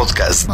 [0.00, 0.48] Podcast.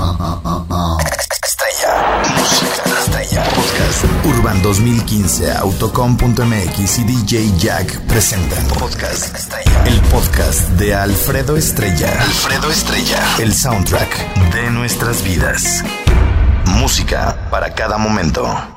[1.45, 2.23] Estrella.
[2.37, 3.45] Música estrella.
[3.45, 4.05] Podcast.
[4.25, 8.67] Urban 2015, Autocom.mx y DJ Jack presentan.
[8.67, 9.85] Podcast Estrella.
[9.87, 12.11] El podcast de Alfredo Estrella.
[12.21, 13.23] Alfredo Estrella.
[13.39, 15.85] El soundtrack de nuestras vidas.
[16.65, 18.76] Música para cada momento.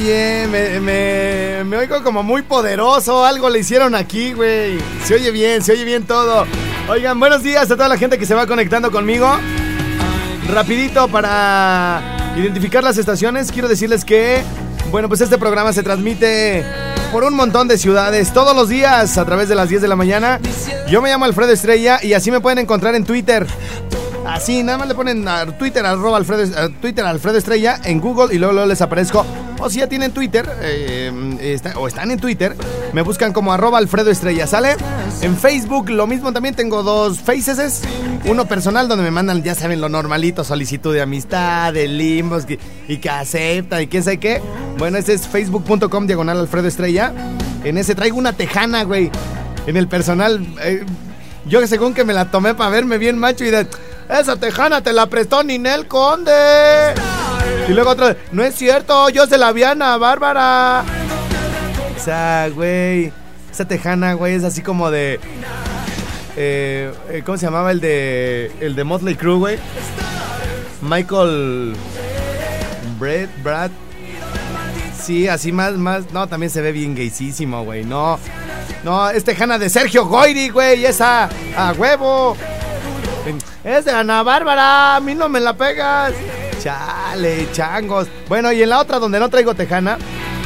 [0.00, 3.24] Oye, me, me, me oigo como muy poderoso.
[3.24, 4.78] Algo le hicieron aquí, güey.
[5.04, 6.46] Se oye bien, se oye bien todo.
[6.88, 9.28] Oigan, buenos días a toda la gente que se va conectando conmigo.
[10.54, 14.40] Rapidito para identificar las estaciones, quiero decirles que,
[14.92, 16.64] bueno, pues este programa se transmite
[17.10, 19.96] por un montón de ciudades todos los días a través de las 10 de la
[19.96, 20.38] mañana.
[20.88, 23.48] Yo me llamo Alfredo Estrella y así me pueden encontrar en Twitter.
[24.28, 28.34] Así, nada más le ponen a Twitter, arroba Alfredo, a Twitter Alfredo Estrella en Google
[28.34, 29.24] y luego, luego les aparezco.
[29.58, 32.54] O si ya tienen Twitter, eh, o están en Twitter,
[32.92, 34.76] me buscan como arroba Alfredo Estrella, ¿sale?
[35.22, 37.82] En Facebook lo mismo también tengo dos faces.
[38.26, 42.44] Uno personal donde me mandan, ya saben, lo normalito, solicitud de amistad, de limbos
[42.86, 44.42] y que acepta y quién sabe qué.
[44.76, 47.14] Bueno, ese es facebook.com diagonal Alfredo Estrella.
[47.64, 49.10] En ese traigo una tejana, güey.
[49.66, 50.84] En el personal, eh,
[51.46, 53.66] yo según que me la tomé para verme bien macho y de...
[54.08, 56.94] Esa tejana te la prestó Ninel Conde.
[57.68, 60.82] Y luego otro, no es cierto, yo se la vi Bárbara.
[61.96, 63.12] O sea, güey,
[63.50, 65.20] esa tejana, güey, es así como de...
[66.36, 69.58] eh, eh, ¿Cómo se llamaba el de el de Motley Crue, güey?
[70.80, 71.74] Michael...
[72.98, 73.70] Brad, Brad...
[74.98, 76.10] Sí, así más, más...
[76.12, 78.18] No, también se ve bien gaysísimo, güey, no...
[78.84, 81.28] No, es tejana de Sergio Goyri, güey, esa...
[81.56, 82.36] A huevo.
[83.64, 86.12] Es de Ana Bárbara, a mí no me la pegas.
[86.62, 88.08] Chale, changos.
[88.28, 89.98] Bueno, y en la otra donde no traigo tejana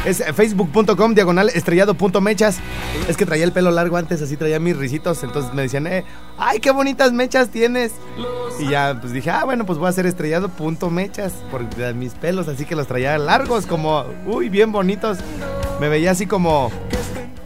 [0.04, 2.58] es facebook.com diagonal estrellado.mechas.
[3.08, 5.22] Es que traía el pelo largo antes, así traía mis risitos.
[5.22, 6.04] Entonces me decían, eh,
[6.38, 7.92] ay, qué bonitas mechas tienes.
[8.58, 11.62] Y ya, pues dije, ah, bueno, pues voy a hacer estrellado.mechas por
[11.94, 15.18] mis pelos, así que los traía largos, como, uy, bien bonitos.
[15.80, 16.70] Me veía así como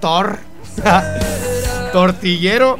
[0.00, 0.38] Thor.
[1.92, 2.78] Tortillero.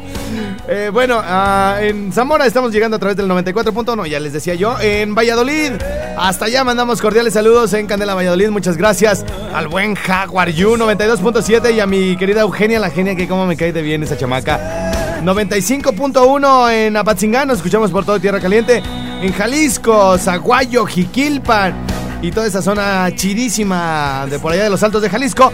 [0.69, 4.79] Eh, bueno, ah, en Zamora estamos llegando a través del 94.1, ya les decía yo.
[4.81, 5.73] En Valladolid,
[6.17, 8.51] hasta allá mandamos cordiales saludos en Candela Valladolid.
[8.51, 13.29] Muchas gracias al buen Jaguar You 92.7 y a mi querida Eugenia, la genia que
[13.29, 15.21] como me cae de bien esa chamaca.
[15.23, 18.83] 95.1 en Apatzingán, nos escuchamos por todo Tierra Caliente.
[19.23, 21.75] En Jalisco, Zaguayo, Jiquilpan
[22.23, 25.53] y toda esa zona chidísima de por allá de los Altos de Jalisco.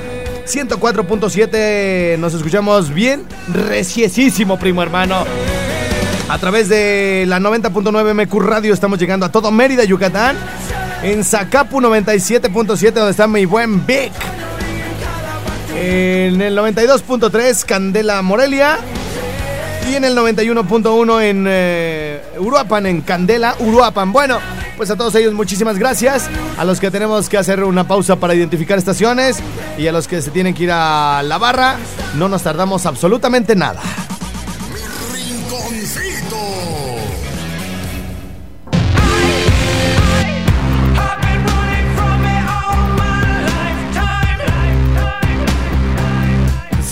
[0.52, 5.24] 104.7 nos escuchamos bien, reciesísimo, primo hermano.
[6.28, 10.36] A través de la 90.9 MQ Radio estamos llegando a todo Mérida, Yucatán.
[11.02, 14.12] En Zacapu 97.7 donde está mi buen Vic.
[15.74, 18.78] En el 92.3 Candela Morelia.
[19.90, 24.12] Y en el 91.1 en eh, Uruapan, en Candela, Uruapan.
[24.12, 24.38] Bueno,
[24.76, 26.28] pues a todos ellos muchísimas gracias.
[26.58, 29.38] A los que tenemos que hacer una pausa para identificar estaciones
[29.78, 31.76] y a los que se tienen que ir a la barra,
[32.16, 33.80] no nos tardamos absolutamente nada.
[35.12, 36.36] Rinconcito.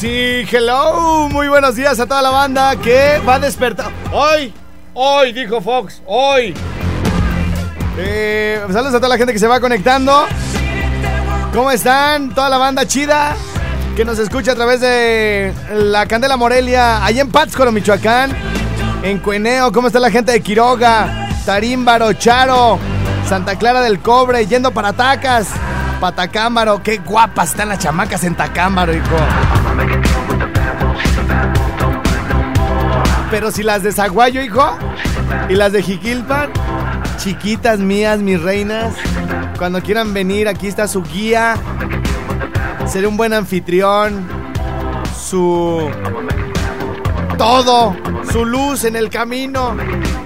[0.01, 3.93] Sí, hello, muy buenos días a toda la banda que va a despertar.
[4.13, 4.53] Hoy,
[4.95, 6.55] hoy, dijo Fox, hoy.
[8.03, 10.25] Eh, saludos a toda la gente que se va conectando.
[11.53, 12.31] ¿Cómo están?
[12.31, 13.37] Toda la banda chida
[13.95, 18.31] que nos escucha a través de la Candela Morelia, allá en Pátzcuaro, Michoacán.
[19.03, 21.29] En Cueneo, ¿cómo está la gente de Quiroga?
[21.45, 22.79] Tarímbaro, Charo,
[23.29, 25.49] Santa Clara del Cobre, yendo para Tacas,
[26.01, 26.83] Patacámbaro.
[26.83, 29.17] Qué guapas están las chamacas en Tacámbaro, hijo.
[33.31, 34.79] Pero si las de Zaguayo, hijo,
[35.49, 36.51] y las de Jiquilpan,
[37.21, 38.95] chiquitas mías, mis reinas,
[39.59, 41.55] cuando quieran venir, aquí está su guía.
[42.87, 44.27] Seré un buen anfitrión.
[45.15, 45.91] Su.
[47.37, 47.95] Todo.
[48.33, 49.77] Su luz en el camino.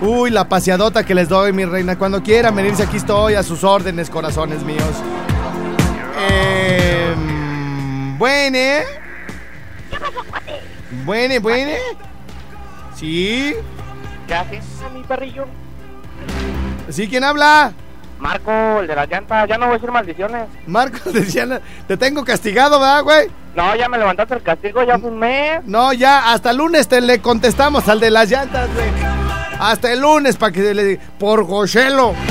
[0.01, 1.99] Uy, la paseadota que les doy, mi reina.
[1.99, 5.03] Cuando quieran venirse, aquí estoy a sus órdenes, corazones míos.
[6.31, 7.15] Eh,
[8.19, 8.83] buene.
[11.05, 11.77] Buene, buene.
[12.95, 13.55] ¿Sí?
[14.29, 14.65] ¿Qué haces,
[14.95, 15.47] mi perrillo?
[16.91, 17.09] ¿Sí?
[17.09, 17.73] ¿Quién habla?
[18.19, 19.49] Marco, el de las llantas.
[19.49, 20.49] Ya no voy a decir maldiciones.
[20.67, 23.31] Marco, decía, te tengo castigado, ¿verdad, güey?
[23.55, 25.61] No, ya me levantaste el castigo, ya fue un mes.
[25.65, 28.87] No, ya, hasta el lunes te le contestamos al de las llantas, güey.
[29.59, 32.15] Hasta el lunes para que le por Gochelo.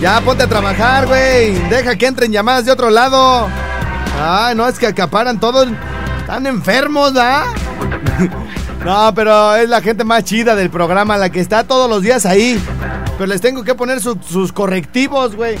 [0.00, 1.52] Ya ponte a trabajar, güey.
[1.68, 3.48] Deja que entren llamadas de otro lado.
[4.20, 5.68] Ay, no, es que acaparan todos.
[6.32, 7.44] Están enfermos, ¿ah?
[8.86, 12.24] no, pero es la gente más chida del programa, la que está todos los días
[12.24, 12.58] ahí.
[13.18, 15.58] Pero les tengo que poner sus correctivos, güey.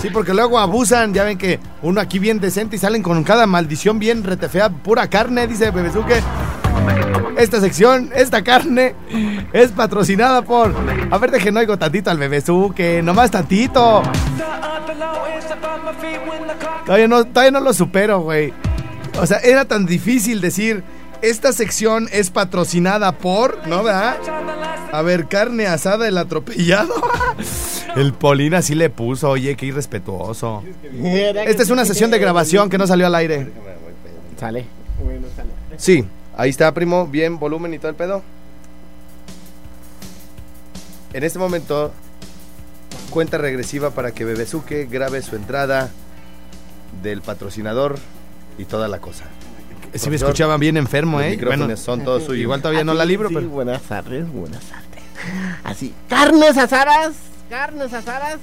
[0.00, 1.12] Sí, porque luego abusan.
[1.12, 5.10] Ya ven que uno aquí bien decente y salen con cada maldición bien retefea, pura
[5.10, 6.22] carne, dice Bebezuque.
[7.36, 8.94] Esta sección, esta carne,
[9.52, 10.72] es patrocinada por.
[11.10, 14.04] A ver, deje no oigo tantito al Bebezuque, nomás tantito.
[16.86, 18.52] Todavía no, todavía no lo supero, güey.
[19.18, 20.82] O sea, era tan difícil decir.
[21.22, 24.16] Esta sección es patrocinada por, ¿no, verdad?
[24.90, 26.94] A ver, carne asada, el atropellado.
[27.96, 30.62] El Polina así le puso, oye, qué irrespetuoso.
[31.02, 33.50] Esta es una sesión de grabación que no salió al aire.
[34.38, 34.64] Sale.
[35.76, 36.04] Sí,
[36.36, 37.06] ahí está, primo.
[37.06, 38.22] Bien, volumen y todo el pedo.
[41.12, 41.92] En este momento,
[43.10, 45.90] cuenta regresiva para que Bebezuque grabe su entrada
[47.02, 47.98] del patrocinador
[48.58, 49.24] y toda la cosa.
[49.94, 51.38] Si me escuchaban bien enfermo, ¿eh?
[51.44, 52.42] Bueno, son todos suyos.
[52.42, 53.48] Igual todavía no la libro, pero.
[53.48, 55.02] Buenas tardes, buenas tardes.
[55.64, 57.14] Así, carnes asadas,
[57.48, 58.38] carnes asadas,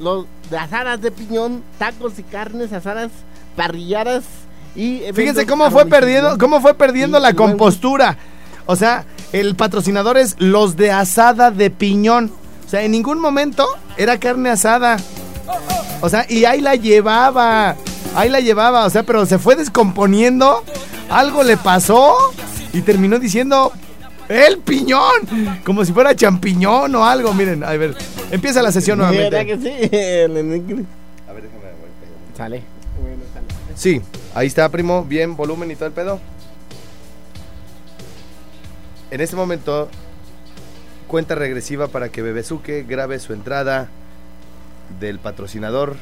[0.00, 3.10] los de asadas de piñón, tacos y carnes asadas,
[3.56, 4.24] parrilladas
[4.74, 5.02] y...
[5.14, 8.16] Fíjense cómo fue perdiendo, cómo fue perdiendo la compostura.
[8.66, 12.32] O sea, el patrocinador es los de asada de piñón.
[12.66, 13.66] O sea, en ningún momento
[13.96, 14.96] era carne asada.
[16.00, 17.76] O sea, y ahí la llevaba.
[18.14, 20.62] Ahí la llevaba, o sea, pero se fue descomponiendo.
[21.08, 22.14] Algo le pasó
[22.72, 23.72] y terminó diciendo
[24.28, 27.32] el piñón, como si fuera champiñón o algo.
[27.34, 27.94] Miren, a ver,
[28.30, 29.46] empieza la sesión nuevamente.
[29.46, 29.68] que sí?
[31.28, 31.62] A ver, déjame
[32.36, 32.62] Sale.
[33.74, 34.00] Sí,
[34.34, 35.04] ahí está, primo.
[35.04, 36.20] Bien, volumen y todo el pedo.
[39.10, 39.88] En este momento,
[41.08, 43.88] cuenta regresiva para que Bebezuque grabe su entrada
[45.00, 45.96] del patrocinador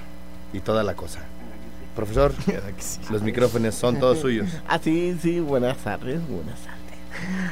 [0.53, 1.21] y toda la cosa.
[1.95, 2.33] Profesor,
[3.11, 4.49] los micrófonos son todos suyos.
[4.69, 6.81] Ah, sí, buenas tardes, buenas tardes.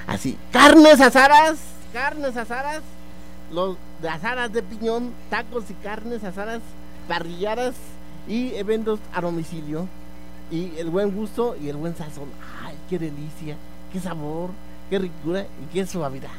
[0.07, 1.59] Así, carnes asadas,
[1.93, 2.83] carnes asadas,
[3.51, 6.61] los de asadas de piñón, tacos y carnes asadas,
[7.09, 7.75] parrilladas
[8.29, 9.89] y eventos a domicilio.
[10.51, 12.31] Y el buen gusto y el buen sazón.
[12.65, 13.57] ¡Ay, qué delicia!
[13.93, 14.49] ¡Qué sabor!
[14.89, 16.31] ¡Qué ricura y qué suavidad!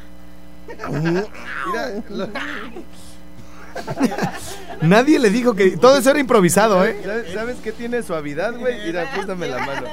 [4.82, 6.96] Nadie le dijo que todo eso era improvisado, ¿eh?
[7.34, 8.86] ¿Sabes, qué tiene suavidad, güey?
[8.86, 9.86] Mira, pústame la mano.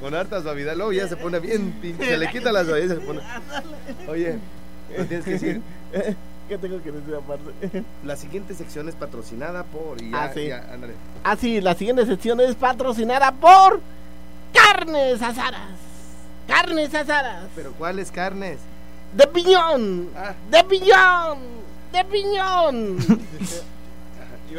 [0.00, 0.76] con harta suavidad.
[0.76, 3.20] Luego ya se pone bien, se le quita la suavidad y se pone.
[4.08, 4.38] Oye,
[4.96, 5.60] ¿no tienes que decir?
[6.48, 7.84] ¿Qué tengo que decir aparte?
[8.04, 10.00] La siguiente sección es patrocinada por.
[10.00, 10.50] Y ah, sí.
[11.22, 13.80] ah, sí, la siguiente sección es patrocinada por.
[14.52, 15.70] Carnes asadas.
[16.48, 17.44] Carnes asadas.
[17.54, 18.58] ¿Pero cuáles carnes?
[19.16, 20.08] De piñón.
[20.16, 20.34] Ah.
[20.50, 21.60] De piñón
[21.92, 22.98] de piñón.
[24.50, 24.54] y,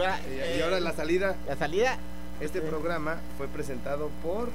[0.61, 1.35] ahora, la salida.
[1.47, 1.97] La salida.
[2.39, 4.49] Este programa fue presentado por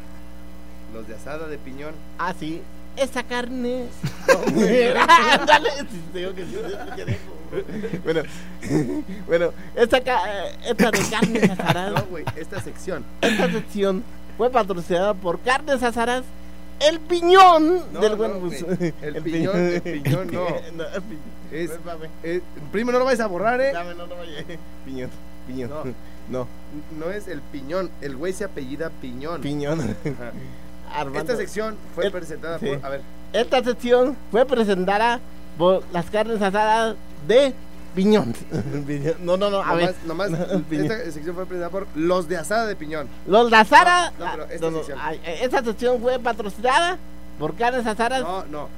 [0.92, 1.94] los de asada de piñón.
[2.18, 2.62] Ah, sí.
[2.96, 3.84] Esta carne.
[8.04, 8.22] bueno,
[9.26, 11.92] bueno, esta, esta de carnes asadas.
[11.92, 13.04] No, güey, esta sección.
[13.20, 14.02] Esta sección
[14.36, 16.24] fue patrocinada por Carnes Asadas
[16.80, 18.33] el piñón del buen
[19.02, 20.85] el, piñón, el piñón no.
[21.52, 21.71] es,
[22.73, 23.73] primo, no lo vais a borrar, ¿eh?
[23.73, 24.45] Dame, no, no vaya.
[24.85, 25.11] Piñón,
[25.47, 25.95] piñón.
[26.28, 26.49] No.
[26.99, 27.11] no.
[27.12, 29.42] es el piñón, el güey se apellida Piñón.
[29.42, 29.97] Piñón.
[31.14, 32.85] Esta sección fue presentada por.
[32.85, 33.00] A ver.
[33.33, 35.21] Esta sección fue presentada
[35.56, 36.97] por las carnes asadas
[37.28, 37.54] de
[37.96, 38.34] Piñón.
[39.20, 39.94] No, no, no, a ver.
[40.04, 40.30] Nomás,
[40.70, 43.08] esta sección fue presentada por los de asada de Piñón.
[43.26, 44.12] Los de asada.
[44.18, 44.98] No, pero esta, sección.
[45.24, 46.98] esta sección fue patrocinada
[47.38, 48.20] por carnes asadas.
[48.22, 48.68] No, no.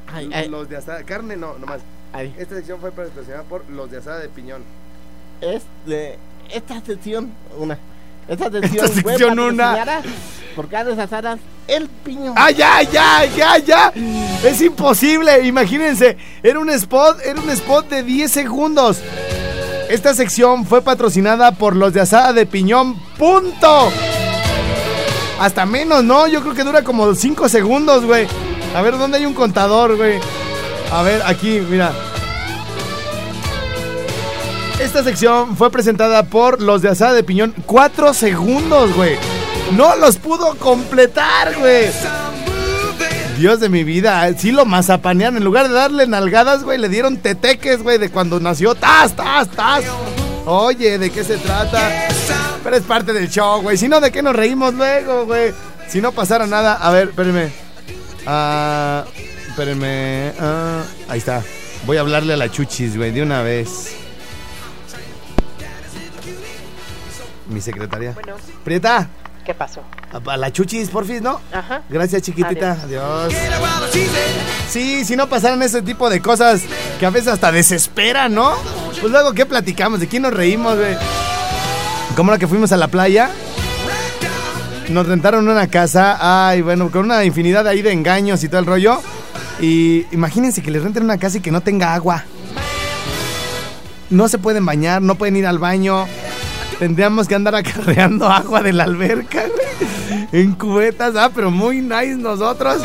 [0.48, 1.02] los de asada.
[1.02, 1.80] Carne no, nomás.
[2.38, 4.62] Esta sección fue patrocinada por los de asada de Piñón.
[5.40, 6.18] Este,
[6.52, 7.76] esta sección, una.
[8.28, 10.02] Esta sección, esta sección una.
[10.54, 12.34] por carnes asadas el piñón.
[12.36, 13.92] ¡Ah, ya, ya, ya, ya!
[14.44, 16.16] Es imposible, imagínense.
[16.42, 19.00] Era un spot, era un spot de 10 segundos.
[19.88, 22.96] Esta sección fue patrocinada por los de asada de piñón.
[23.18, 23.90] ¡Punto!
[25.40, 26.26] Hasta menos, ¿no?
[26.26, 28.26] Yo creo que dura como 5 segundos, güey.
[28.74, 30.18] A ver, ¿dónde hay un contador, güey?
[30.92, 31.92] A ver, aquí, mira.
[34.80, 37.52] Esta sección fue presentada por los de Asada de Piñón.
[37.66, 39.16] Cuatro segundos, güey.
[39.76, 41.86] No los pudo completar, güey.
[43.38, 45.36] Dios de mi vida, sí lo mazapanearon.
[45.36, 48.76] En lugar de darle nalgadas, güey, le dieron teteques, güey, de cuando nació.
[48.76, 49.84] ¡Tas, tas, tas!
[50.46, 52.08] Oye, ¿de qué se trata?
[52.62, 53.76] Pero es parte del show, güey.
[53.76, 55.52] Si no, ¿de qué nos reímos luego, güey?
[55.88, 56.74] Si no pasara nada.
[56.74, 57.50] A ver, espérenme.
[58.26, 59.04] Ah,
[59.48, 60.32] espérenme.
[60.38, 61.42] Ah, ahí está.
[61.84, 63.96] Voy a hablarle a la chuchis, güey, de una vez.
[67.48, 68.12] Mi secretaria.
[68.12, 69.08] Bueno, Prieta,
[69.44, 69.82] ¿qué pasó?
[70.26, 71.40] a la chuchis, porfis, ¿no?
[71.52, 71.82] Ajá.
[71.88, 72.78] Gracias, chiquitita.
[72.82, 73.32] Adiós.
[74.68, 76.62] Sí, si no pasaran ese tipo de cosas
[77.00, 78.52] que a veces hasta desesperan, ¿no?
[79.00, 80.00] Pues luego, ¿qué platicamos?
[80.00, 80.96] ¿De quién nos reímos, güey?
[82.16, 83.30] Como la que fuimos a la playa.
[84.90, 88.66] Nos rentaron una casa, ay, bueno, con una infinidad ahí de engaños y todo el
[88.66, 89.00] rollo.
[89.60, 92.24] Y imagínense que les renten una casa y que no tenga agua.
[94.10, 96.06] No se pueden bañar, no pueden ir al baño.
[96.78, 100.28] Tendríamos que andar acarreando agua de la alberca, güey.
[100.32, 102.82] En cubetas, ah, pero muy nice nosotros.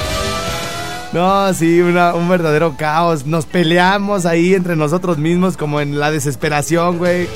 [1.12, 3.25] No, sí, un verdadero caos.
[3.27, 7.27] Nos peleamos ahí entre nosotros mismos como en la desesperación, güey.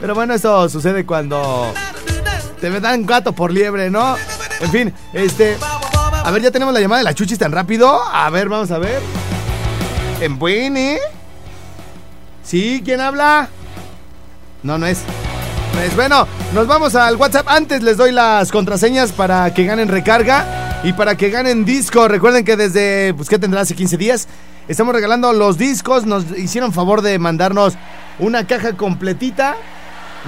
[0.00, 1.72] Pero bueno, eso sucede cuando
[2.60, 4.16] te dan gato por liebre, ¿no?
[4.60, 5.56] En fin, este...
[6.24, 8.00] A ver, ya tenemos la llamada de la chuchis tan rápido.
[8.02, 9.02] A ver, vamos a ver.
[10.20, 10.98] En buene.
[12.42, 12.80] ¿Sí?
[12.84, 13.48] ¿Quién habla?
[14.62, 15.02] No, no es.
[15.74, 15.96] No es.
[15.96, 17.48] Bueno, nos vamos al WhatsApp.
[17.48, 22.06] Antes les doy las contraseñas para que ganen recarga y para que ganen disco.
[22.06, 24.28] Recuerden que desde, pues, ¿qué tendrá hace 15 días?
[24.68, 26.06] Estamos regalando los discos.
[26.06, 27.74] Nos hicieron favor de mandarnos
[28.18, 29.56] una caja completita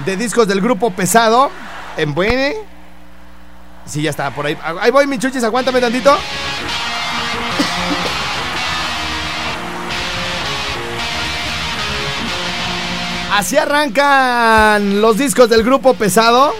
[0.05, 1.49] de discos del grupo Pesado.
[1.95, 2.55] En Buene.
[3.85, 4.57] Sí, ya está, por ahí.
[4.81, 6.17] Ahí voy, mi chuchis, aguántame tantito.
[13.33, 16.53] Así arrancan los discos del grupo pesado.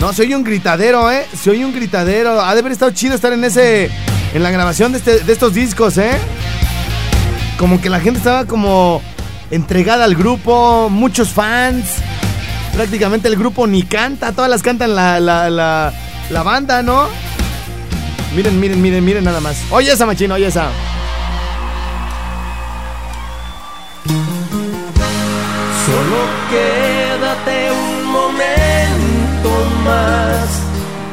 [0.00, 1.26] No, soy un gritadero, ¿eh?
[1.40, 2.40] Soy un gritadero.
[2.40, 3.90] Ha de haber estado chido estar en ese.
[4.34, 6.12] En la grabación de, este- de estos discos, ¿eh?
[7.58, 9.02] Como que la gente estaba como
[9.50, 11.84] entregada al grupo, muchos fans.
[12.74, 17.06] Prácticamente el grupo ni canta, todas las cantan la, la, la, banda, ¿no?
[18.34, 19.56] Miren, miren, miren, miren nada más.
[19.70, 20.68] Oye esa, machino, oye esa.
[25.84, 26.16] Solo
[26.48, 29.50] quédate un momento
[29.84, 30.48] más,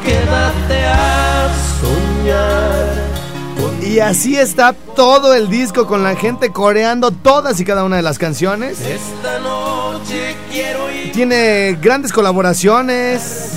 [0.04, 1.48] quédate a
[1.80, 3.10] soñar.
[3.82, 8.02] Y así está todo el disco con la gente coreando todas y cada una de
[8.02, 8.80] las canciones.
[8.80, 11.10] Esta noche quiero ir.
[11.10, 13.50] Tiene grandes colaboraciones.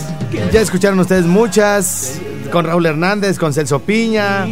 [0.51, 2.19] Ya escucharon ustedes muchas.
[2.51, 4.47] Con Raúl Hernández, con Celso Piña.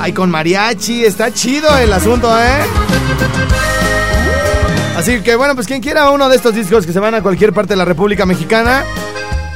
[0.00, 1.04] Hay con Mariachi.
[1.04, 3.77] Está chido el asunto, ¿eh?
[4.98, 7.52] Así que bueno, pues quien quiera uno de estos discos que se van a cualquier
[7.52, 8.82] parte de la República Mexicana.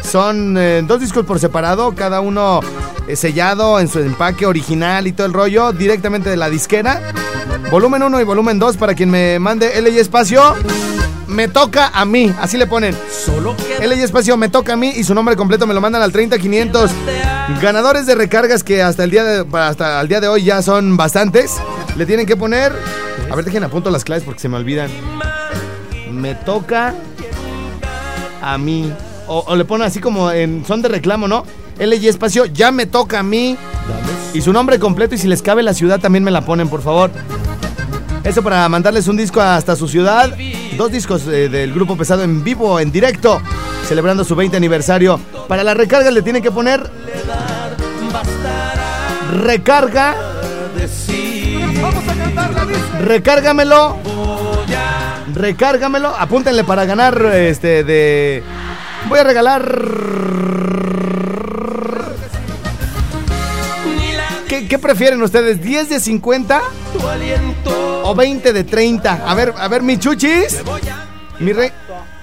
[0.08, 2.60] Son eh, dos discos por separado, cada uno
[3.08, 7.12] eh, sellado en su empaque original y todo el rollo, directamente de la disquera.
[7.72, 10.54] Volumen 1 y volumen 2 para quien me mande L y espacio.
[11.26, 12.96] Me toca a mí, así le ponen.
[13.10, 16.02] Solo L y espacio me toca a mí y su nombre completo me lo mandan
[16.02, 16.88] al 30500.
[16.88, 20.62] a Ganadores de recargas que hasta el día de hasta el día de hoy ya
[20.62, 21.56] son bastantes.
[21.96, 22.72] Le tienen que poner,
[23.30, 24.90] a ver dejen apunto las claves porque se me olvidan.
[26.10, 26.94] Me toca
[28.40, 28.92] a mí.
[29.26, 31.44] O, o le ponen así como en son de reclamo, ¿no?
[31.78, 33.56] L y espacio, ya me toca a mí.
[34.34, 36.82] Y su nombre completo y si les cabe la ciudad también me la ponen, por
[36.82, 37.10] favor.
[38.24, 40.34] Eso para mandarles un disco hasta su ciudad.
[40.76, 43.42] Dos discos eh, del grupo pesado en vivo, en directo,
[43.86, 45.20] celebrando su 20 aniversario.
[45.48, 46.88] Para las recargas le tienen que poner
[49.32, 50.14] recarga.
[53.04, 53.98] Recárgamelo.
[55.34, 56.08] Recárgamelo.
[56.08, 58.42] Apúntenle para ganar este de.
[59.08, 59.62] Voy a regalar.
[64.48, 65.60] ¿Qué, qué prefieren ustedes?
[65.62, 66.60] ¿10 de 50
[66.92, 68.02] tu aliento.
[68.04, 69.22] o 20 de 30?
[69.26, 70.62] A ver, a ver, mi chuchis.
[71.38, 71.70] Mi rey.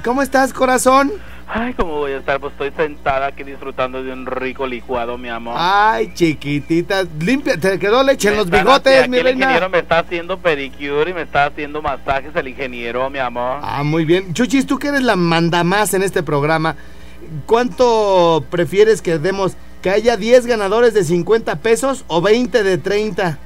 [0.03, 1.11] ¿Cómo estás, corazón?
[1.51, 2.39] Ay, ¿cómo voy a estar?
[2.39, 5.55] Pues estoy sentada aquí disfrutando de un rico licuado, mi amor.
[5.57, 7.05] Ay, chiquitita.
[7.19, 9.69] Limpia, te quedó leche en los bigotes, mi aquí El ingeniero reina.
[9.69, 13.61] me está haciendo pedicure y me está haciendo masajes el ingeniero, mi amor.
[13.63, 14.31] Ah, muy bien.
[14.35, 16.75] Chuchis, tú que eres la mandamás en este programa,
[17.47, 19.53] ¿cuánto prefieres que demos?
[19.81, 23.39] ¿Que haya 10 ganadores de 50 pesos o 20 de 30?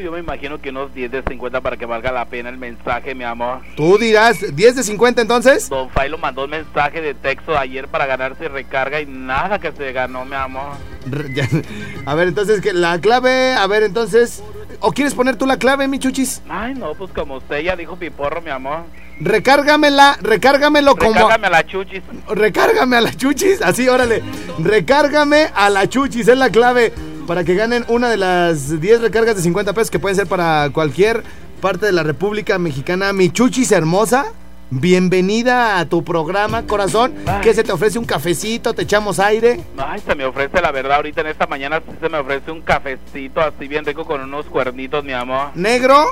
[0.00, 3.14] Yo me imagino que unos 10 de 50 para que valga la pena el mensaje,
[3.14, 3.60] mi amor.
[3.76, 5.68] Tú dirás, ¿10 de 50 entonces?
[5.68, 9.92] Don Failo mandó un mensaje de texto ayer para ganarse recarga y nada que se
[9.92, 10.72] ganó, mi amor.
[12.06, 14.42] A ver, entonces, que la clave, a ver, entonces,
[14.86, 16.42] ¿O quieres poner tú la clave, mi chuchis?
[16.46, 18.80] Ay, no, pues como usted ya dijo piporro, mi amor.
[19.18, 21.14] Recárgamela, recárgamelo como...
[21.14, 22.02] Recárgame a la chuchis.
[22.28, 24.22] Recárgame a la chuchis, así, órale.
[24.58, 26.92] Recárgame a la chuchis, es la clave
[27.26, 30.68] para que ganen una de las 10 recargas de 50 pesos que pueden ser para
[30.72, 31.22] cualquier
[31.60, 33.12] parte de la República Mexicana.
[33.12, 34.26] Mi chuchis hermosa,
[34.70, 37.14] bienvenida a tu programa, corazón.
[37.42, 38.74] ¿Qué se te ofrece un cafecito?
[38.74, 39.60] ¿Te echamos aire?
[39.78, 42.60] Ay, se me ofrece la verdad, ahorita en esta mañana sí se me ofrece un
[42.60, 45.48] cafecito así bien rico con unos cuernitos, mi amor.
[45.54, 46.04] ¿Negro?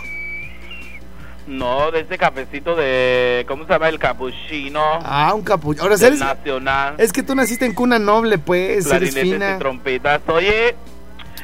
[1.47, 3.89] No, de ese cafecito de, ¿cómo se llama?
[3.89, 4.81] El capuchino.
[5.03, 5.83] Ah, un capuchino.
[5.83, 6.95] Ahora, eres- nacional.
[6.99, 9.57] es que tú naciste en cuna noble, pues, eres clarinetes fina.
[9.57, 10.21] y trompetas.
[10.29, 10.77] Oye,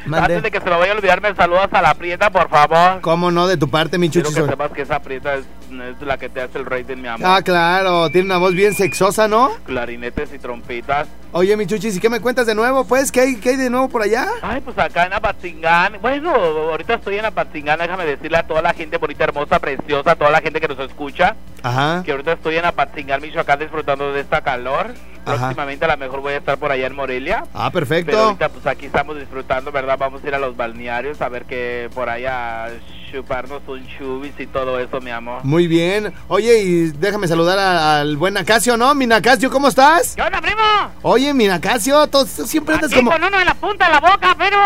[0.07, 0.35] Mande.
[0.37, 3.01] antes de que se lo vaya a olvidar, me saludas a la prieta, por favor.
[3.01, 3.47] ¿Cómo no?
[3.47, 4.43] De tu parte, mi Quiero chuchis.
[4.45, 7.09] que sepas que esa prieta es, es la que te hace el rey de mi
[7.09, 7.27] amor.
[7.31, 9.51] Ah, claro, tiene una voz bien sexosa, ¿no?
[9.65, 11.09] Clarinetes y trompetas.
[11.33, 12.85] Oye, mi chuchis, ¿y qué me cuentas de nuevo?
[12.85, 14.27] Pues, ¿qué hay, qué hay de nuevo por allá?
[14.43, 15.99] Ay, pues acá en Apatzingán.
[16.01, 17.79] Bueno, ahorita estoy en Apatzingán.
[17.79, 20.79] Déjame decirle a toda la gente bonita, hermosa, preciosa, a toda la gente que nos
[20.81, 22.03] escucha, Ajá.
[22.05, 24.95] que ahorita estoy en Apatzingán, Michoacán, disfrutando de esta calor.
[25.27, 25.37] Ajá.
[25.41, 27.45] Próximamente a lo mejor voy a estar por allá en Morelia.
[27.53, 28.19] Ah, Pero perfecto.
[28.19, 29.99] ahorita pues aquí estamos disfrutando, ¿verdad?
[29.99, 32.69] Vamos a ir a los balnearios a ver que por allá
[33.13, 35.45] chuparnos un chubis y todo eso, mi amor.
[35.45, 36.13] Muy bien.
[36.29, 38.95] Oye, y déjame saludar a- al buen Nacasio, ¿no?
[38.95, 40.15] Mi Nacasio, ¿cómo estás?
[40.15, 40.61] ¿Qué onda, primo?
[41.03, 43.11] Oye, mi Nacasio, tú siempre andas como...
[43.11, 44.57] con uno en la punta de la boca, pero...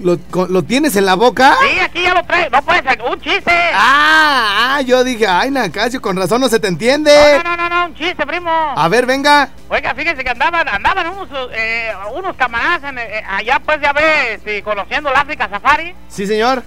[0.00, 0.18] ¿Lo,
[0.48, 1.56] lo tienes en la boca?
[1.62, 2.50] Sí, aquí ya lo trae.
[2.50, 3.52] No puede ser un chiste.
[3.72, 7.12] Ah, ah, yo dije, ay, Nacasio, con razón no se te entiende.
[7.44, 8.50] No, no, no, no, un chiste, primo.
[8.50, 9.50] A ver, venga.
[9.68, 14.40] Oiga, fíjese que andaban, andaban unos, eh, unos camaradas en, eh, allá, pues ya ve,
[14.44, 15.94] sí, conociendo el África Safari.
[16.08, 16.64] Sí, señor.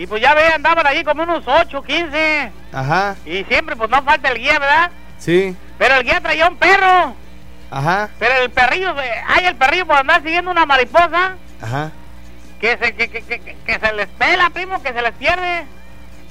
[0.00, 2.50] Y pues ya ve, andaban allí como unos 8, 15.
[2.72, 4.90] Ajá, Y siempre, pues no falta el guía, ¿verdad?
[5.18, 5.54] sí.
[5.76, 7.14] Pero el guía traía un perro.
[7.70, 11.34] Ajá, Pero el perrillo, eh, ay, el perrillo por andar siguiendo una mariposa.
[11.60, 11.90] ajá,
[12.62, 15.66] Que se, que, que, que, que se les pela, primo, que se les pierde.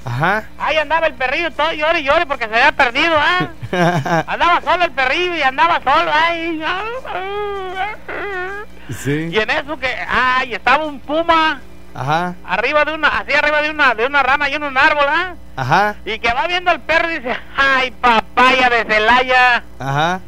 [0.04, 0.44] ajá.
[0.58, 3.50] Ahí andaba el perrillo todo llore y llore porque se había perdido, ¿ah?
[4.26, 6.60] Andaba solo el perrillo y andaba solo, ay.
[8.98, 11.60] sí, Y en eso que, ay, estaba un puma
[11.94, 15.04] ajá, arriba de una, así arriba de una, de una rama y en un árbol,
[15.08, 15.34] ¿ah?
[15.56, 19.62] ajá, Y que va viendo al perro y dice, ay, papaya de Celaya.
[19.78, 20.20] ajá.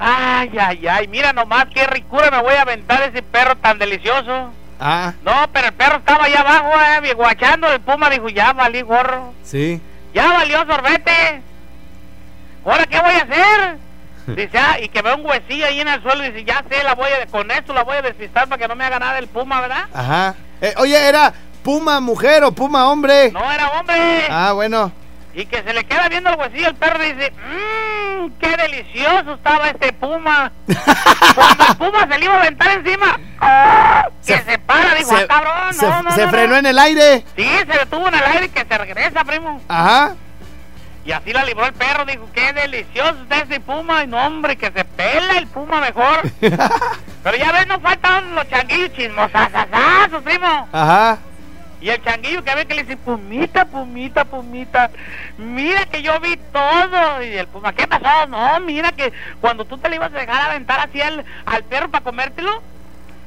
[0.00, 4.52] Ay, ay, ay, mira nomás qué ricura me voy a aventar ese perro tan delicioso.
[4.78, 6.70] Ah, No, pero el perro estaba allá abajo,
[7.02, 7.66] eh, guachando.
[7.72, 9.34] El puma dijo, ya valí gorro.
[9.42, 9.80] sí.
[10.14, 11.42] Ya valió sorbete.
[12.64, 13.76] ¿Ahora qué voy a hacer?
[14.36, 16.82] Dice, ah, y que ve un huesillo ahí en el suelo y dice, ya sé,
[16.84, 19.18] la voy a, con esto la voy a despistar para que no me haga nada
[19.18, 19.86] el puma, ¿verdad?
[19.92, 20.34] Ajá.
[20.60, 23.30] Eh, oye, ¿era puma mujer o puma hombre?
[23.32, 24.26] No era hombre.
[24.30, 24.90] Ah, bueno.
[25.34, 29.68] Y que se le queda viendo el huesillo, el perro dice, mmm, qué delicioso estaba
[29.68, 30.50] este puma.
[31.34, 34.08] Cuando el puma se le iba a aventar encima, ¡ah!
[34.26, 36.56] que Se- se, para, dijo, se "Ah, cabrón, se- no, no, se frenó no".
[36.58, 37.24] en el aire.
[37.36, 39.60] Sí, se detuvo en el aire y que se regresa, primo.
[39.68, 40.16] Ajá.
[41.08, 44.04] Y así la libró el perro, dijo, qué delicioso está ese puma.
[44.04, 46.20] Y no, hombre, que se pela el puma mejor.
[47.22, 50.68] Pero ya ves, no faltan los changuillos chismosasasazos, primo.
[50.70, 51.16] Ajá.
[51.80, 54.90] Y el changuillo que ve que le dice, pumita, pumita, pumita,
[55.38, 57.22] mira que yo vi todo.
[57.22, 58.26] Y el puma, ¿qué pasó?
[58.26, 61.90] No, mira que cuando tú te le ibas a dejar aventar así al, al perro
[61.90, 62.62] para comértelo,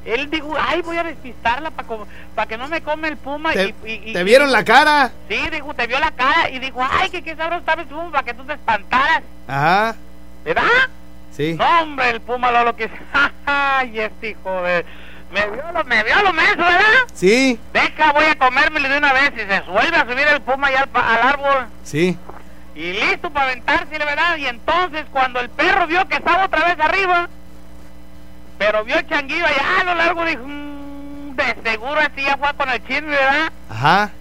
[0.05, 3.51] él dijo, ay, voy a despistarla para que no me come el puma.
[3.53, 5.11] Te, y, y- y- te vieron la cara.
[5.29, 8.11] Sí, dijo, te vio la cara y dijo, ay, que qué sabroso estaba el puma
[8.11, 9.21] para que tú te espantaras.
[9.47, 9.95] Ajá.
[10.43, 10.63] ¿Verdad?
[11.31, 11.53] Sí.
[11.53, 12.89] No, hombre, el puma lo, lo que...
[13.45, 14.85] Ay, este hijo de...
[15.31, 16.83] Me vio lo, me vio lo menso, ¿verdad?
[17.13, 17.57] Sí.
[17.71, 20.81] Deja, voy a comérmelo de una vez y se vuelve a subir el puma ya
[20.81, 21.67] al, pa- al árbol.
[21.83, 22.17] Sí.
[22.75, 24.35] Y listo para aventarse, ¿verdad?
[24.37, 27.29] Y entonces cuando el perro vio que estaba otra vez arriba,
[28.61, 32.53] pero vio el changuillo allá a lo largo, dijo, "Mm, de seguro así ya fue
[32.53, 33.51] con el chisme, ¿verdad?
[33.71, 34.11] Ajá.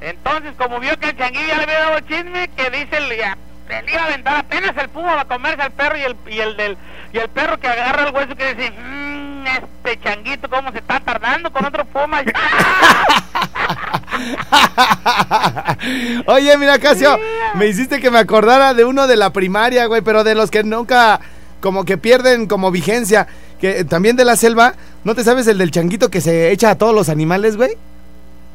[0.00, 3.36] Entonces, como vio que el changuillo ya le había dado chisme, que dice el, ya,
[3.66, 6.16] se le iba a aventar apenas el puma va a comerse al perro y el,
[6.28, 6.78] y el del
[7.12, 11.00] y el perro que agarra el hueso que dice, "Mm, este changuito cómo se está
[11.00, 12.22] tardando con otro puma.
[16.26, 17.18] Oye, mira, Casio,
[17.54, 20.62] me hiciste que me acordara de uno de la primaria, güey, pero de los que
[20.62, 21.18] nunca,
[21.62, 23.26] como que pierden como vigencia.
[23.58, 26.74] Que también de la selva, ¿no te sabes el del changuito que se echa a
[26.76, 27.70] todos los animales, güey?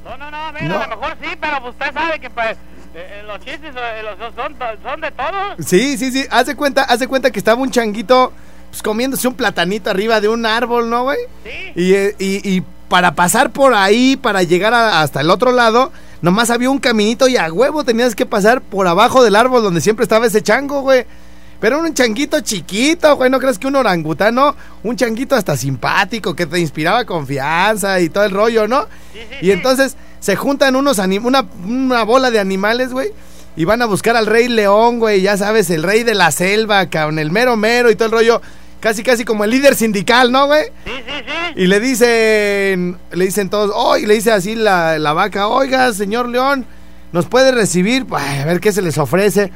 [0.05, 0.79] No, no, no, mira, No.
[0.81, 2.55] a lo mejor sí, pero pues usted sabe que pues, eh,
[2.95, 5.65] eh, los chistes eh, los, son, son de todos.
[5.65, 6.25] Sí, sí, sí.
[6.29, 8.31] Haz de cuenta, haz de cuenta que estaba un changuito
[8.69, 11.17] pues, comiéndose un platanito arriba de un árbol, ¿no, güey?
[11.43, 11.71] Sí.
[11.75, 15.91] Y, eh, y- y para pasar por ahí, para llegar a- hasta el otro lado,
[16.21, 19.81] nomás había un caminito y a huevo tenías que pasar por abajo del árbol donde
[19.81, 21.05] siempre estaba ese chango, güey.
[21.59, 24.55] Pero un changuito chiquito, güey, ¿no crees que un orangutano?
[24.83, 28.83] Un changuito hasta simpático, que te inspiraba confianza y todo el rollo, ¿no?
[29.13, 29.51] Sí, sí, y sí.
[29.51, 33.09] entonces se juntan unos anim- una, una bola de animales, güey.
[33.55, 35.21] Y van a buscar al rey león, güey.
[35.21, 37.17] Ya sabes, el rey de la selva, cabrón.
[37.17, 38.41] El mero mero y todo el rollo.
[38.79, 40.65] Casi, casi como el líder sindical, ¿no, güey?
[40.85, 41.53] Sí, sí, sí.
[41.63, 45.91] Y le dicen, le dicen todos, oh, y le dice así la, la vaca, oiga,
[45.93, 46.67] señor León,
[47.11, 48.05] ¿nos puede recibir?
[48.11, 49.51] Ay, a ver qué se les ofrece.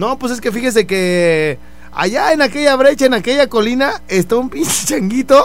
[0.00, 1.58] No, pues es que fíjese que
[1.92, 5.44] allá en aquella brecha, en aquella colina, está un pinche changuito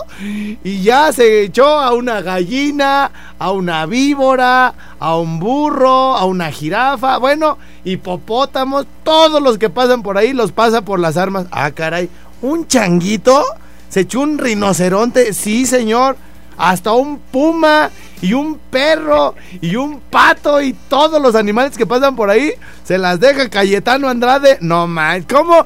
[0.63, 6.52] y ya se echó a una gallina, a una víbora, a un burro, a una
[6.52, 11.48] jirafa, bueno, hipopótamos, todos los que pasan por ahí los pasa por las armas.
[11.52, 12.10] Ah, caray,
[12.41, 13.44] un changuito
[13.89, 16.15] se echó un rinoceronte, sí, señor.
[16.58, 17.91] Hasta un puma
[18.22, 22.98] y un perro y un pato y todos los animales que pasan por ahí se
[22.98, 24.58] las deja Cayetano Andrade.
[24.62, 25.65] No más, ¿cómo?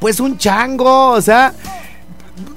[0.00, 1.54] Pues un chango, o sea,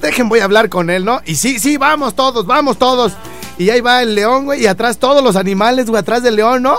[0.02, 1.22] dejen voy a hablar con él, ¿no?
[1.26, 3.14] Y sí, sí, vamos todos, vamos todos.
[3.58, 6.64] Y ahí va el león, güey, y atrás todos los animales, güey, atrás del león,
[6.64, 6.78] ¿no?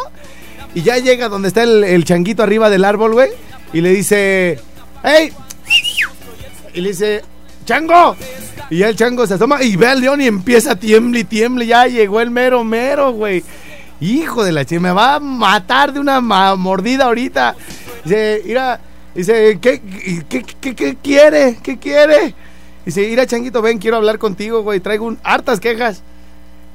[0.74, 3.30] Y ya llega donde está el, el changuito arriba del árbol, güey,
[3.72, 4.60] y le dice,
[5.02, 5.32] ¡Ey!
[6.74, 7.22] Y le dice,
[7.70, 8.16] ¡Chango!
[8.68, 11.24] Y ya el chango se asoma y ve al león y empieza a tiemble y
[11.24, 11.68] tiemble.
[11.68, 13.44] Ya llegó el mero mero, güey.
[14.00, 17.54] Hijo de la chica, me va a matar de una mordida ahorita.
[18.02, 18.80] Dice, mira,
[19.14, 19.80] dice, ¿qué,
[20.28, 21.59] qué, qué, qué quiere?
[21.62, 22.35] ¿Qué quiere?
[22.85, 24.80] Dice, mira, changuito, ven, quiero hablar contigo, güey.
[24.80, 26.02] Traigo un, hartas quejas.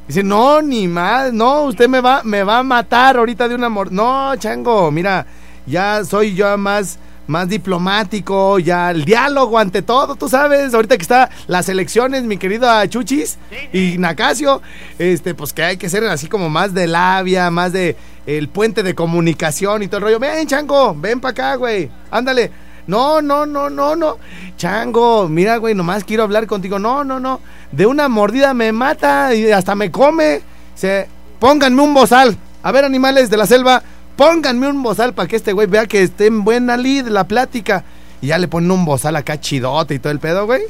[0.07, 3.67] Dice, no, ni más, no, usted me va, me va a matar ahorita de una
[3.67, 3.91] mor...
[3.91, 5.25] No, chango, mira,
[5.65, 11.01] ya soy yo más, más diplomático, ya el diálogo ante todo, tú sabes, ahorita que
[11.01, 13.37] está las elecciones, mi querido Chuchis
[13.73, 14.61] y Nacasio,
[14.99, 18.83] este, pues que hay que ser así como más de labia, más de el puente
[18.83, 20.19] de comunicación y todo el rollo.
[20.19, 22.51] Ven, chango, ven para acá, güey, ándale.
[22.87, 24.17] No, no, no, no, no.
[24.57, 26.77] Chango, mira, güey, nomás quiero hablar contigo.
[26.77, 27.41] No, no, no.
[27.71, 30.41] De una mordida me mata y hasta me come.
[30.75, 31.07] Se,
[31.39, 32.37] pónganme un bozal.
[32.61, 33.81] A ver, animales de la selva,
[34.15, 37.83] pónganme un bozal para que este güey vea que esté en buena lid la plática.
[38.21, 40.63] Y ya le ponen un bozal acá chidote y todo el pedo, güey.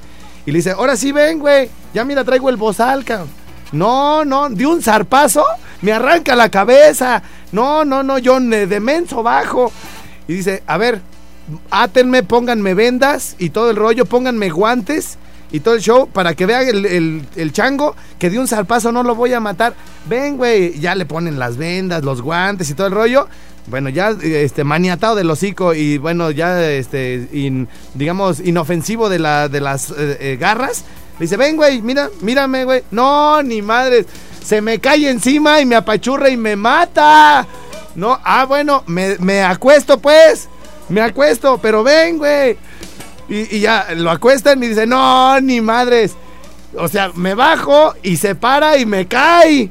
[0.46, 1.70] Y le dice, ahora sí ven, güey.
[1.94, 3.30] Ya mira, traigo el bozal, cabrón.
[3.72, 5.44] No, no, de un zarpazo
[5.82, 7.22] me arranca la cabeza.
[7.52, 9.72] No, no, no, yo de menso bajo.
[10.28, 11.02] Y dice, a ver,
[11.70, 15.18] átenme, pónganme vendas y todo el rollo, pónganme guantes
[15.56, 16.86] y todo el show para que vea el,
[17.36, 19.74] el- chango que de un zarpazo no lo voy a matar.
[20.10, 23.28] Ven, güey, ya le ponen las vendas, los guantes y todo el rollo.
[23.68, 27.28] Bueno, ya este maniatado del hocico y bueno, ya este
[27.94, 30.84] digamos inofensivo de la de las eh, eh, garras.
[31.20, 34.06] Le dice, "Ven, güey, mira, mírame, güey." No, ni madres.
[34.44, 37.48] Se me cae encima y me apachurra y me mata.
[37.96, 40.48] No, ah, bueno, me, me acuesto pues.
[40.90, 42.58] Me acuesto, pero ven, güey.
[43.28, 46.16] Y, ya lo acuestan y dice, no, ni madres.
[46.78, 49.70] O sea, me bajo y se para y me cae.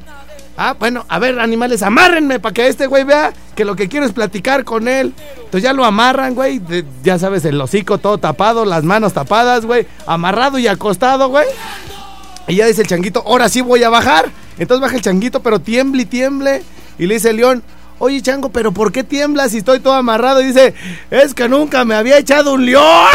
[0.57, 4.05] Ah, bueno, a ver, animales, amárrenme para que este güey vea que lo que quiero
[4.05, 5.13] es platicar con él.
[5.37, 6.61] Entonces ya lo amarran, güey.
[7.03, 9.85] Ya sabes, el hocico todo tapado, las manos tapadas, güey.
[10.07, 11.45] Amarrado y acostado, güey.
[12.47, 14.29] Y ya dice el changuito, ahora sí voy a bajar.
[14.57, 16.63] Entonces baja el changuito, pero tiemble y tiemble.
[16.97, 17.63] Y le dice el león,
[17.99, 20.41] oye chango, pero ¿por qué tiemblas si estoy todo amarrado?
[20.41, 20.73] Y dice,
[21.11, 23.07] es que nunca me había echado un león.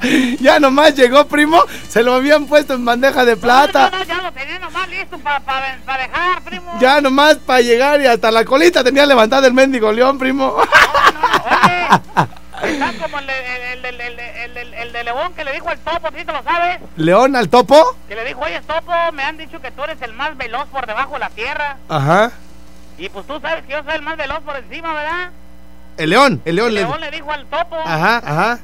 [0.40, 3.90] ya nomás llegó, primo, se lo habían puesto en bandeja de plata.
[3.90, 5.40] No, no, ya lo tenía nomás listo para
[5.98, 6.72] dejar, primo.
[6.80, 10.54] Ya nomás para llegar y hasta la colita tenía levantada el mendigo león, primo.
[10.56, 11.88] Oye,
[12.72, 14.39] está como el, el, el, el, el
[15.00, 16.78] de León que le dijo al topo, ¿sí te lo sabes?
[16.96, 17.96] león al topo.
[18.06, 20.86] Que le dijo, oye, topo, me han dicho que tú eres el más veloz por
[20.86, 21.78] debajo de la tierra.
[21.88, 22.32] Ajá.
[22.98, 25.30] Y pues tú sabes que yo soy el más veloz por encima, ¿verdad?
[25.96, 26.80] El león, el león El le...
[26.82, 27.76] León le dijo al topo.
[27.76, 28.58] Ajá, ajá.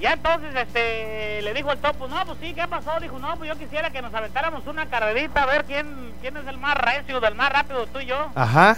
[0.00, 3.00] Ya entonces este le dijo al topo, no, pues sí, ¿qué pasó?
[3.00, 6.46] Dijo, no, pues yo quisiera que nos aventáramos una carrerita a ver quién, quién es
[6.46, 8.30] el más recio, del más rápido, tú y yo.
[8.34, 8.76] Ajá.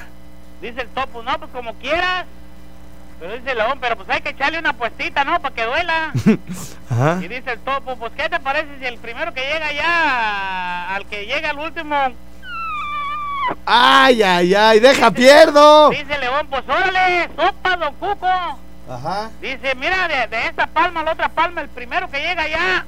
[0.61, 2.27] Dice el topo, no, pues como quieras.
[3.19, 5.41] Pero dice el león, pero pues hay que echarle una puestita, ¿no?
[5.41, 6.13] Para que duela.
[6.91, 7.19] Ajá.
[7.23, 11.07] Y dice el topo, pues ¿qué te parece si el primero que llega ya, al
[11.07, 11.97] que llega al último,
[13.65, 15.91] Ay, ay, ay, deja pierdo.
[15.91, 18.59] dice el león, pues órale, sopa, don Cuco.
[18.89, 19.31] Ajá.
[19.41, 22.85] Dice, mira, de, de esta palma a la otra palma, el primero que llega ya,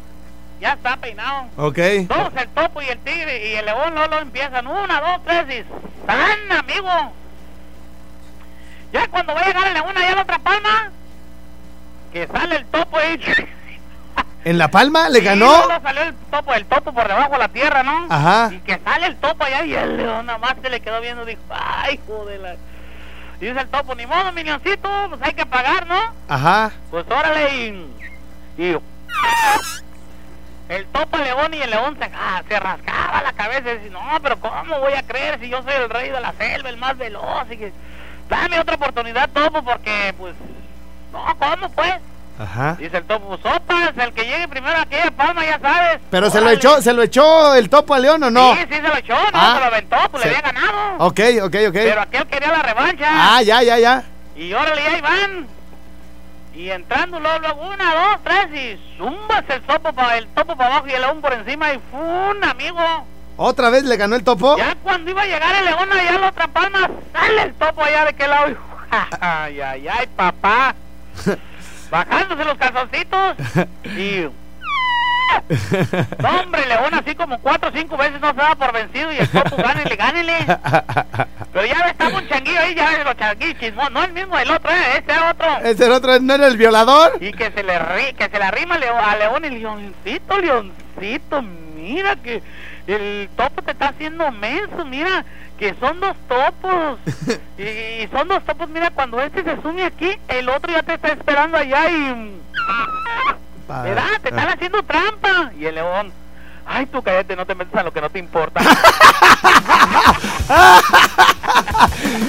[0.61, 1.47] ya está peinado.
[1.57, 1.79] Ok.
[2.09, 6.07] Todos el topo y el tigre y el león Lolo empiezan una, dos, tres y
[6.07, 7.13] ¡san, amigo!
[8.93, 10.91] Ya cuando va a llegar el león allá a la otra palma,
[12.13, 13.21] que sale el topo ahí.
[14.45, 15.47] ¿En la palma le Y ganó?
[15.67, 18.07] luego salió el topo, el topo por debajo de la tierra, ¿no?
[18.09, 18.51] Ajá.
[18.53, 21.25] Y que sale el topo allá y el león nada más se le quedó viendo
[21.27, 22.57] dijo, ¡ay, joder!
[23.41, 26.01] Y dice el topo, ni modo, mi leoncito, pues hay que pagar, ¿no?
[26.29, 26.73] Ajá.
[26.91, 27.95] Pues órale y...
[28.63, 28.77] y
[30.69, 33.91] el topo al león y el león se, ah, se rascaba la cabeza y decía,
[33.91, 36.77] no, pero ¿cómo voy a creer si yo soy el rey de la selva, el
[36.77, 37.51] más veloz?
[37.51, 37.73] Y que,
[38.29, 40.35] dame otra oportunidad, Topo, porque, pues,
[41.13, 41.95] no, ¿cómo pues?
[42.39, 42.77] Ajá.
[42.79, 45.99] Dice el Topo, sopas, el que llegue primero a aquella palma, ya sabes.
[46.11, 48.55] Pero se lo echó, se lo echó el topo a León o no?
[48.55, 49.55] Sí, sí se lo echó, no, Ah.
[49.55, 50.99] se lo aventó, pues Se- le había ganado.
[50.99, 51.73] Ok, ok, ok.
[51.75, 53.07] Pero aquel quería la revancha.
[53.11, 54.05] Ah, ya, ya, ya.
[54.37, 55.49] Y órale, ahí van.
[56.55, 60.71] Y entrando luego, luego, una, dos, tres, y zumbas el topo para el topo para
[60.75, 63.07] abajo y el león por encima, y ¡fun, amigo!
[63.41, 64.57] ¿Otra vez le ganó el topo?
[64.59, 67.83] Ya cuando iba a llegar el león allá a la otra palma, sale el topo
[67.85, 68.57] allá de qué lado.
[69.21, 70.75] ¡Ay, ay, ay, papá!
[71.91, 73.37] Bajándose los calzoncitos
[73.97, 74.27] y...
[76.23, 79.19] No, hombre, León así como cuatro o cinco veces no se daba por vencido y
[79.19, 80.35] el topo gánele, gánele.
[81.53, 83.93] Pero ya estaba un changuillo ahí, ya ves los changuillos chismosos.
[83.93, 84.97] No el mismo, el otro, ¿eh?
[84.97, 85.47] este otro.
[85.65, 87.19] ¿Ese el otro no era el violador?
[87.21, 90.39] Y que se le ri, que se le arrima a Leo- a León y Leoncito,
[90.39, 92.43] Leoncito, mira que
[92.95, 95.25] el topo te está haciendo menso, mira
[95.59, 96.99] que son dos topos.
[97.59, 100.95] y, y son dos topos, mira, cuando este se sume aquí, el otro ya te
[100.95, 102.41] está esperando allá y...
[103.69, 104.21] ¿Verdad?
[104.23, 105.53] Te están haciendo trampa.
[105.59, 106.11] Y el león,
[106.67, 108.61] ay, tú cállate, no te metas en lo que no te importa.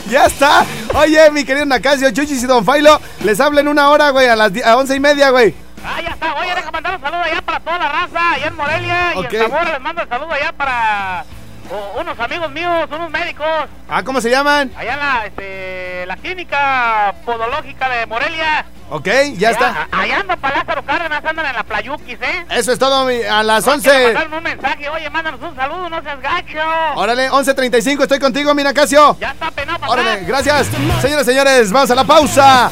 [0.09, 0.65] Ya está.
[0.95, 4.35] Oye, mi querido Nacasio, Chuchis y Don Failo, les hablo en una hora, güey, a
[4.35, 5.53] las a once y media, güey.
[5.85, 6.35] Ah, ya está.
[6.35, 9.13] Oye, deja mandar un saludo allá para toda la raza, allá en Morelia.
[9.15, 11.25] Y en Zamora les mando el saludo allá para
[11.71, 13.47] o- unos amigos míos, unos médicos.
[13.89, 14.71] Ah, ¿cómo se llaman?
[14.77, 18.65] Allá en la, este, la clínica podológica de Morelia.
[18.91, 19.05] Ok,
[19.37, 19.87] ya Allá- está.
[19.91, 22.45] a- Allá anda para Lázaro Cárdenas, andan en la Playuquis, ¿eh?
[22.49, 24.03] Eso es todo, mi- a las Quiero 11.
[24.05, 26.59] mandarme un mensaje, oye, mándanos un saludo, no seas gacho.
[26.95, 29.15] Órale, 11.35, estoy contigo, mi Nacasio.
[29.19, 30.67] Ya está penado para Órale, gracias.
[31.01, 32.71] Señoras señores, vamos a la pausa.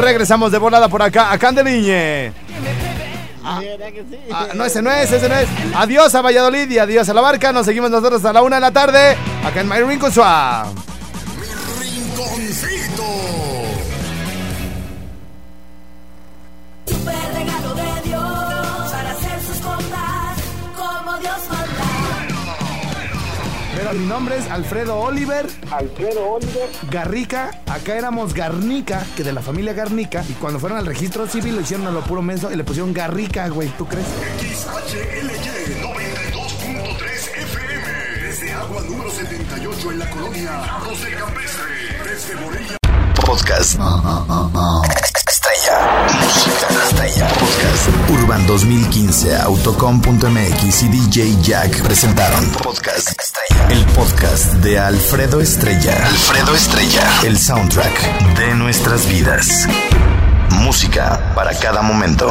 [0.00, 2.32] Regresamos de volada por acá, a Candeliñe.
[3.56, 4.18] ¿Verdad que sí?
[4.32, 5.48] Ah, no, ese no es, ese no es.
[5.74, 7.52] Adiós a Valladolid y adiós a la barca.
[7.52, 10.66] Nos seguimos nosotros a la una de la tarde, acá en My Rincon Swap.
[11.80, 12.77] Rinconcito.
[23.98, 25.46] Mi nombre es Alfredo Oliver.
[25.72, 26.68] Alfredo Oliver.
[26.88, 31.56] Garrica, acá éramos Garnica, que de la familia Garnica, y cuando fueron al registro civil
[31.56, 34.06] lo hicieron a lo puro menso y le pusieron Garrica, güey, ¿tú crees?
[34.40, 35.34] XHLY
[35.82, 37.08] 92.3
[37.42, 38.22] FM.
[38.22, 41.64] Desde Agua número 78 en la colonia Arroz del Campestre.
[42.04, 42.76] Desde Morelia.
[43.26, 43.80] Podcast.
[45.58, 46.06] Estrella.
[46.22, 47.28] Música estrella.
[47.28, 48.10] Podcast.
[48.10, 53.68] Urban 2015, Autocom.mx y DJ Jack presentaron Podcast Estrella.
[53.68, 56.06] El podcast de Alfredo Estrella.
[56.06, 57.02] Alfredo Estrella.
[57.24, 59.66] El soundtrack de nuestras vidas.
[60.50, 62.30] Música para cada momento.